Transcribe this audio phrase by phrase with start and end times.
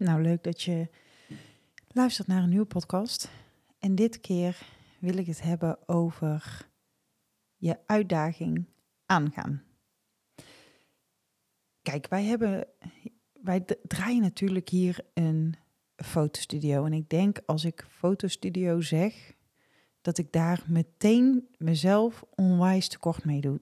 [0.00, 0.88] Nou, leuk dat je
[1.88, 3.30] luistert naar een nieuwe podcast.
[3.78, 4.62] En dit keer
[4.98, 6.68] wil ik het hebben over
[7.56, 8.64] je uitdaging
[9.06, 9.62] aangaan.
[11.82, 12.66] Kijk, wij hebben,
[13.42, 15.54] wij draaien natuurlijk hier een
[15.96, 16.84] fotostudio.
[16.84, 19.34] En ik denk als ik fotostudio zeg,
[20.00, 23.60] dat ik daar meteen mezelf onwijs tekort mee doe.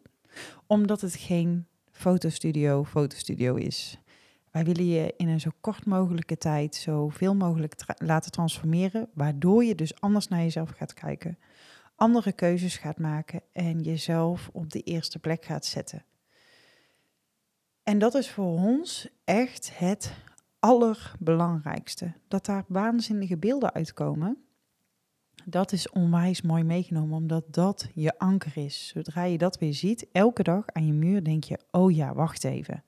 [0.66, 3.98] Omdat het geen fotostudio, fotostudio is.
[4.58, 9.74] Wij willen je in een zo kort mogelijke tijd zoveel mogelijk laten transformeren, waardoor je
[9.74, 11.38] dus anders naar jezelf gaat kijken,
[11.94, 16.04] andere keuzes gaat maken en jezelf op de eerste plek gaat zetten.
[17.82, 20.12] En dat is voor ons echt het
[20.58, 22.12] allerbelangrijkste.
[22.28, 24.44] Dat daar waanzinnige beelden uitkomen.
[25.44, 28.88] Dat is onwijs mooi meegenomen, omdat dat je anker is.
[28.88, 32.44] Zodra je dat weer ziet, elke dag aan je muur, denk je: oh ja, wacht
[32.44, 32.82] even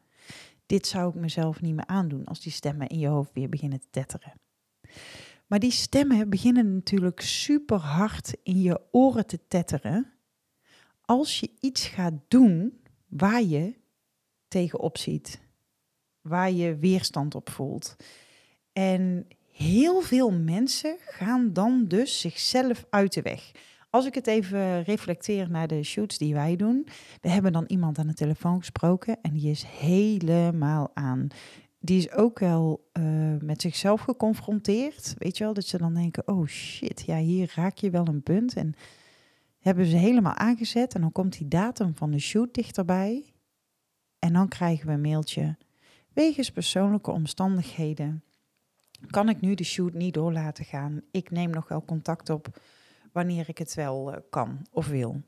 [0.71, 3.81] dit zou ik mezelf niet meer aandoen als die stemmen in je hoofd weer beginnen
[3.81, 4.33] te tetteren.
[5.47, 10.13] Maar die stemmen beginnen natuurlijk super hard in je oren te tetteren
[11.01, 13.75] als je iets gaat doen waar je
[14.49, 15.41] tegenop ziet,
[16.21, 17.97] waar je weerstand op voelt.
[18.73, 23.51] En heel veel mensen gaan dan dus zichzelf uit de weg.
[23.91, 26.87] Als ik het even reflecteer naar de shoots die wij doen.
[27.21, 31.29] We hebben dan iemand aan de telefoon gesproken en die is helemaal aan.
[31.79, 35.15] Die is ook wel uh, met zichzelf geconfronteerd.
[35.19, 38.23] Weet je wel, dat ze dan denken, oh shit, ja, hier raak je wel een
[38.23, 38.55] punt.
[38.55, 38.75] En
[39.59, 43.33] hebben ze helemaal aangezet en dan komt die datum van de shoot dichterbij.
[44.19, 45.57] En dan krijgen we een mailtje.
[46.13, 48.25] Wegens persoonlijke omstandigheden
[49.07, 51.01] kan ik nu de shoot niet door laten gaan.
[51.11, 52.61] Ik neem nog wel contact op
[53.13, 55.23] wanneer ik het wel eh, kan of wil.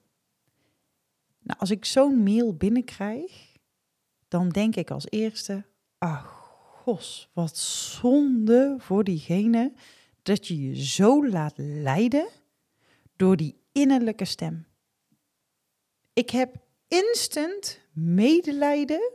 [1.39, 3.57] Nou, als ik zo'n mail binnenkrijg,
[4.29, 5.65] dan denk ik als eerste,
[5.99, 6.43] ach
[6.83, 9.73] gos, wat zonde voor diegene
[10.23, 12.29] dat je je zo laat leiden
[13.17, 14.67] door die innerlijke stem.
[16.13, 16.57] Ik heb
[16.89, 19.13] instant medelijden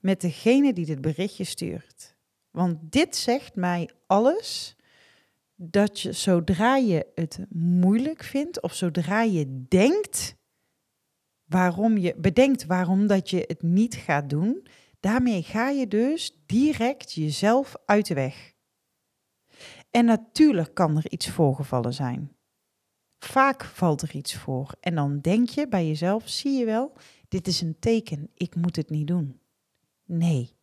[0.00, 2.16] met degene die dit berichtje stuurt.
[2.50, 4.76] Want dit zegt mij alles
[5.62, 10.36] dat je zodra je het moeilijk vindt of zodra je denkt
[11.44, 14.66] waarom je bedenkt waarom dat je het niet gaat doen,
[15.00, 18.54] daarmee ga je dus direct jezelf uit de weg.
[19.90, 22.36] En natuurlijk kan er iets voorgevallen zijn.
[23.18, 26.92] Vaak valt er iets voor en dan denk je bij jezelf, zie je wel,
[27.28, 29.40] dit is een teken, ik moet het niet doen.
[30.04, 30.56] Nee.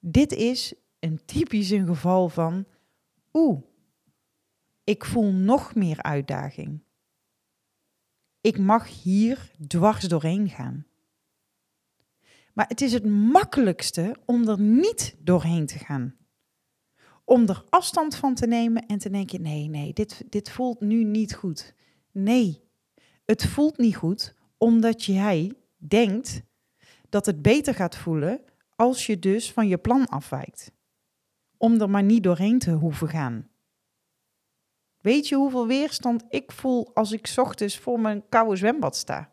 [0.00, 2.66] Dit is een typisch een geval van
[3.34, 3.62] oeh,
[4.84, 6.82] ik voel nog meer uitdaging.
[8.40, 10.86] Ik mag hier dwars doorheen gaan.
[12.52, 16.16] Maar het is het makkelijkste om er niet doorheen te gaan.
[17.24, 21.04] Om er afstand van te nemen en te denken: nee, nee, dit, dit voelt nu
[21.04, 21.74] niet goed.
[22.10, 22.62] Nee,
[23.24, 26.42] het voelt niet goed omdat jij denkt
[27.08, 28.40] dat het beter gaat voelen
[28.76, 30.72] als je dus van je plan afwijkt
[31.64, 33.48] om er maar niet doorheen te hoeven gaan.
[35.00, 39.30] Weet je hoeveel weerstand ik voel als ik ochtends voor mijn koude zwembad sta?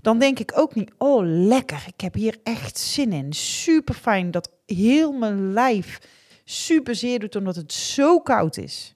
[0.00, 3.32] Dan denk ik ook niet, oh lekker, ik heb hier echt zin in.
[3.32, 5.98] Super fijn dat heel mijn lijf
[6.44, 8.94] super zeer doet omdat het zo koud is.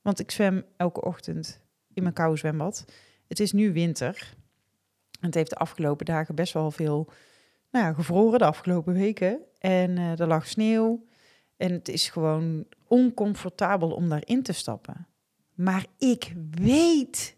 [0.00, 1.60] Want ik zwem elke ochtend
[1.94, 2.84] in mijn koude zwembad.
[3.26, 4.34] Het is nu winter.
[5.20, 7.08] Het heeft de afgelopen dagen best wel veel
[7.70, 9.40] nou ja, gevroren, de afgelopen weken.
[9.58, 11.06] En uh, er lag sneeuw.
[11.56, 15.06] En het is gewoon oncomfortabel om daarin te stappen.
[15.54, 17.36] Maar ik weet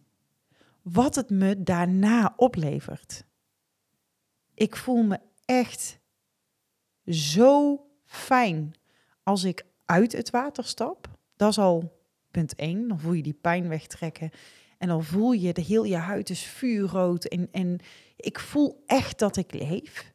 [0.83, 3.25] wat het me daarna oplevert.
[4.55, 5.99] Ik voel me echt
[7.07, 8.75] zo fijn
[9.23, 11.09] als ik uit het water stap.
[11.37, 12.01] Dat is al
[12.31, 12.89] punt 1.
[12.89, 14.31] Dan voel je die pijn wegtrekken.
[14.79, 17.25] En dan voel je, de heel je huid is vuurrood.
[17.25, 17.79] En, en
[18.17, 20.12] ik voel echt dat ik leef.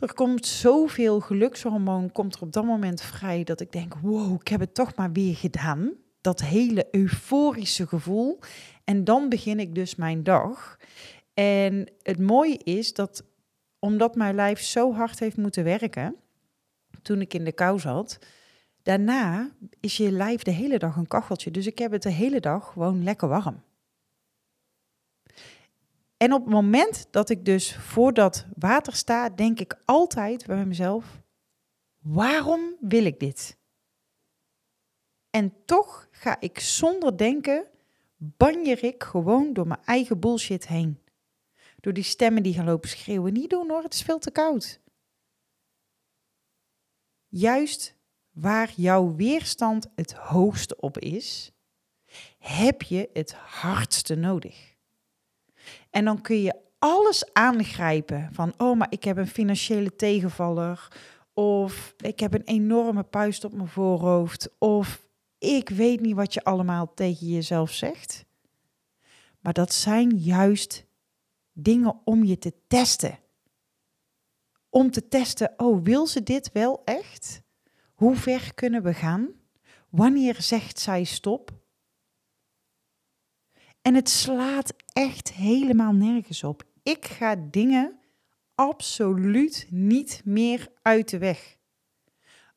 [0.00, 4.48] Er komt zoveel gelukshormoon komt er op dat moment vrij dat ik denk, wow, ik
[4.48, 5.92] heb het toch maar weer gedaan.
[6.20, 8.38] Dat hele euforische gevoel.
[8.84, 10.76] En dan begin ik dus mijn dag.
[11.34, 13.24] En het mooie is dat
[13.78, 16.16] omdat mijn lijf zo hard heeft moeten werken
[17.02, 18.18] toen ik in de kou zat,
[18.82, 21.50] daarna is je lijf de hele dag een kacheltje.
[21.50, 23.62] Dus ik heb het de hele dag gewoon lekker warm.
[26.22, 30.66] En op het moment dat ik dus voor dat water sta, denk ik altijd bij
[30.66, 31.22] mezelf:
[31.98, 33.58] waarom wil ik dit?
[35.30, 37.66] En toch ga ik zonder denken,
[38.16, 41.00] banjer ik gewoon door mijn eigen bullshit heen.
[41.80, 44.80] Door die stemmen die gaan lopen schreeuwen: niet doen hoor, het is veel te koud.
[47.28, 47.96] juist
[48.30, 51.52] waar jouw weerstand het hoogste op is,
[52.38, 54.69] heb je het hardste nodig.
[55.90, 60.88] En dan kun je alles aangrijpen van, oh, maar ik heb een financiële tegenvaller,
[61.34, 65.08] of ik heb een enorme puist op mijn voorhoofd, of
[65.38, 68.24] ik weet niet wat je allemaal tegen jezelf zegt.
[69.40, 70.86] Maar dat zijn juist
[71.52, 73.18] dingen om je te testen.
[74.68, 77.42] Om te testen, oh, wil ze dit wel echt?
[77.94, 79.28] Hoe ver kunnen we gaan?
[79.88, 81.59] Wanneer zegt zij stop?
[83.82, 86.64] En het slaat echt helemaal nergens op.
[86.82, 87.98] Ik ga dingen
[88.54, 91.58] absoluut niet meer uit de weg.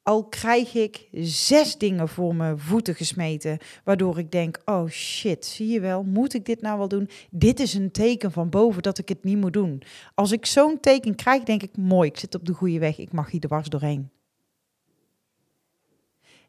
[0.03, 5.67] Al krijg ik zes dingen voor mijn voeten gesmeten, waardoor ik denk: oh shit, zie
[5.67, 7.09] je wel, moet ik dit nou wel doen?
[7.29, 9.83] Dit is een teken van boven dat ik het niet moet doen.
[10.15, 13.11] Als ik zo'n teken krijg, denk ik: mooi, ik zit op de goede weg, ik
[13.11, 14.09] mag hier dwars doorheen.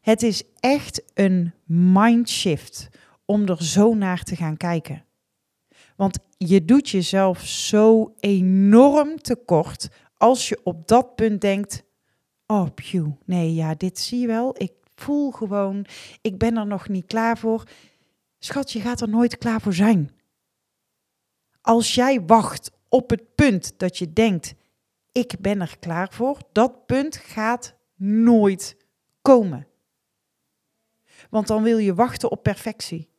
[0.01, 2.89] Het is echt een mindshift
[3.25, 5.05] om er zo naar te gaan kijken.
[5.95, 11.83] Want je doet jezelf zo enorm tekort als je op dat punt denkt:
[12.45, 14.55] Oh, pew, nee, ja, dit zie je wel.
[14.57, 15.85] Ik voel gewoon,
[16.21, 17.63] ik ben er nog niet klaar voor.
[18.39, 20.11] Schat, je gaat er nooit klaar voor zijn.
[21.61, 24.53] Als jij wacht op het punt dat je denkt:
[25.11, 28.77] Ik ben er klaar voor, dat punt gaat nooit
[29.21, 29.67] komen.
[31.29, 33.09] Want dan wil je wachten op perfectie.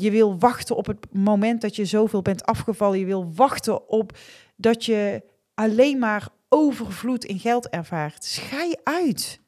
[0.00, 2.98] Je wil wachten op het moment dat je zoveel bent afgevallen.
[2.98, 4.18] Je wil wachten op
[4.56, 5.22] dat je
[5.54, 8.24] alleen maar overvloed in geld ervaart.
[8.24, 9.40] Schij uit.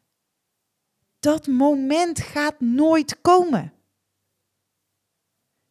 [1.21, 3.73] Dat moment gaat nooit komen.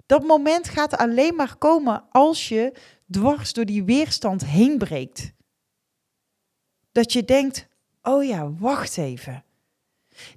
[0.05, 2.73] Dat moment gaat alleen maar komen als je
[3.09, 5.33] dwars door die weerstand heen breekt.
[6.91, 7.67] Dat je denkt:
[8.01, 9.43] oh ja, wacht even.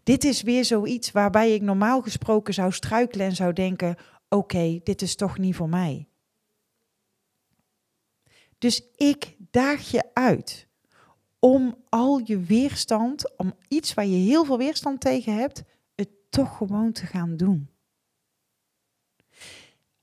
[0.02, 3.96] Dit is weer zoiets waarbij ik normaal gesproken zou struikelen en zou denken:
[4.34, 6.08] oké, dit is toch niet voor mij.
[8.58, 10.66] Dus ik daag je uit
[11.38, 15.62] om al je weerstand, om iets waar je heel veel weerstand tegen hebt,
[15.94, 17.68] het toch gewoon te gaan doen.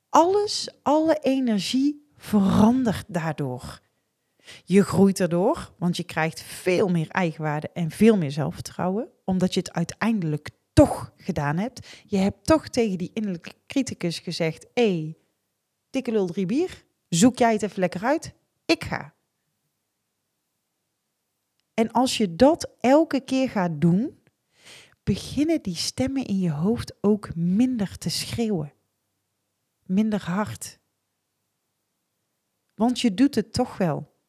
[0.09, 3.79] Alles, alle energie verandert daardoor.
[4.65, 9.59] Je groeit erdoor, want je krijgt veel meer eigenwaarde en veel meer zelfvertrouwen, omdat je
[9.59, 10.49] het uiteindelijk
[10.85, 11.87] toch gedaan hebt.
[12.05, 15.17] Je hebt toch tegen die innerlijke criticus gezegd: hé, hey,
[15.89, 18.33] dikke lul drie bier, zoek jij het even lekker uit?
[18.65, 19.13] Ik ga.
[21.73, 24.23] En als je dat elke keer gaat doen,
[25.03, 28.73] beginnen die stemmen in je hoofd ook minder te schreeuwen.
[29.83, 30.79] Minder hard.
[32.75, 34.19] Want je doet het toch wel.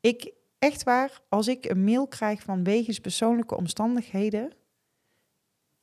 [0.00, 4.52] Ik, echt waar, als ik een mail krijg van wegens persoonlijke omstandigheden,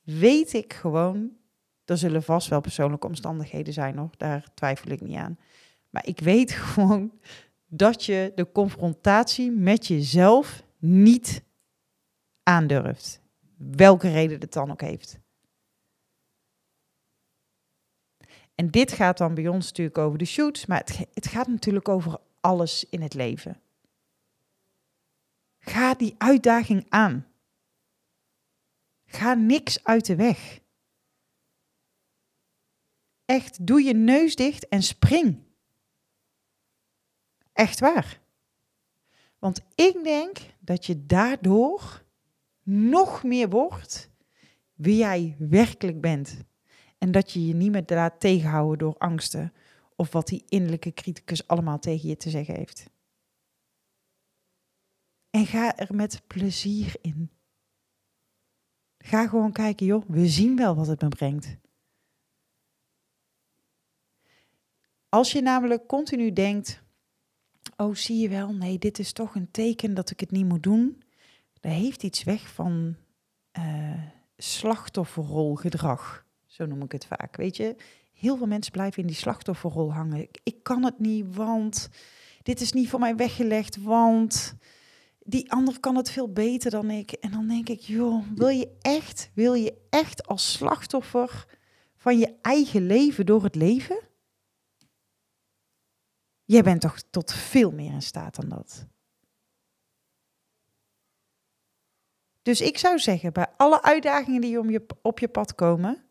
[0.02, 1.38] weet ik gewoon,
[1.86, 5.40] er zullen vast wel persoonlijke omstandigheden zijn hoor, daar twijfel ik niet aan.
[5.90, 7.12] Maar ik weet gewoon
[7.68, 11.44] dat je de confrontatie met jezelf niet
[12.44, 13.22] aandurft.
[13.58, 15.20] Welke reden het dan ook heeft.
[18.56, 21.90] En dit gaat dan bij ons natuurlijk over de shoots, maar het, het gaat natuurlijk
[21.90, 23.62] over alles in het leven.
[25.68, 27.28] Ga die uitdaging aan.
[29.06, 30.60] Ga niks uit de weg.
[33.26, 35.44] Echt, doe je neus dicht en spring.
[37.54, 38.22] Echt waar.
[39.40, 42.04] Want ik denk dat je daardoor
[42.64, 44.10] nog meer wordt
[44.74, 46.44] wie jij werkelijk bent.
[46.98, 49.54] En dat je je niet meer laat tegenhouden door angsten
[49.96, 52.90] of wat die innerlijke criticus allemaal tegen je te zeggen heeft.
[55.30, 57.32] En ga er met plezier in.
[58.98, 61.58] Ga gewoon kijken, joh, we zien wel wat het me brengt.
[65.10, 66.82] Als je namelijk continu denkt,
[67.78, 70.64] oh zie je wel, nee, dit is toch een teken dat ik het niet moet
[70.64, 71.04] doen.
[71.60, 72.96] Dat heeft iets weg van
[73.60, 74.02] uh,
[74.38, 77.36] slachtofferrolgedrag, zo noem ik het vaak.
[77.36, 77.76] Weet je,
[78.14, 80.28] heel veel mensen blijven in die slachtofferrol hangen.
[80.44, 81.90] Ik kan het niet, want
[82.44, 84.56] dit is niet voor mij weggelegd, want
[85.30, 87.12] die ander kan het veel beter dan ik.
[87.12, 91.46] En dan denk ik, joh, wil je echt, wil je echt als slachtoffer
[91.96, 94.00] van je eigen leven door het leven?
[96.46, 98.86] Jij bent toch tot veel meer in staat dan dat.
[102.42, 106.06] Dus ik zou zeggen, bij alle uitdagingen die om je, op je pad komen,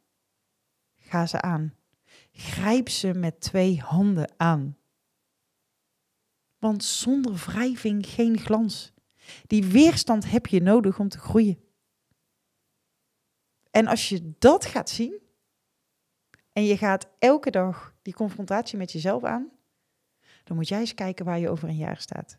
[0.96, 1.75] ga ze aan.
[2.32, 4.76] Grijp ze met twee handen aan.
[6.58, 8.94] Want zonder wrijving geen glans.
[9.47, 11.59] Die weerstand heb je nodig om te groeien.
[13.71, 15.21] En als je dat gaat zien
[16.52, 19.50] en je gaat elke dag die confrontatie met jezelf aan,
[20.45, 22.38] dan moet jij eens kijken waar je over een jaar staat.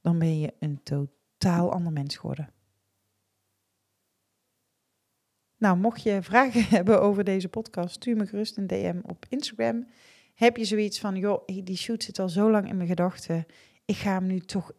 [0.00, 2.52] Dan ben je een totaal ander mens geworden.
[5.56, 9.86] Nou, mocht je vragen hebben over deze podcast, stuur me gerust een DM op Instagram.
[10.34, 13.46] Heb je zoiets van, joh, die shoot zit al zo lang in mijn gedachten.
[13.84, 14.72] Ik ga hem nu toch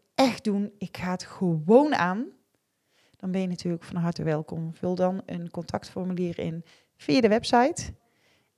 [0.44, 0.74] doen.
[0.78, 2.28] Ik ga het gewoon aan.
[3.18, 4.76] Dan ben je natuurlijk van harte welkom.
[4.76, 6.64] Vul dan een contactformulier in
[6.96, 7.94] via de website.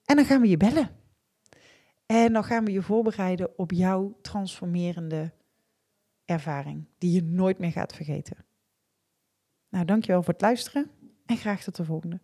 [0.05, 0.89] En dan gaan we je bellen.
[2.05, 5.33] En dan gaan we je voorbereiden op jouw transformerende
[6.25, 8.45] ervaring, die je nooit meer gaat vergeten.
[9.69, 10.91] Nou, dankjewel voor het luisteren
[11.25, 12.19] en graag tot de volgende.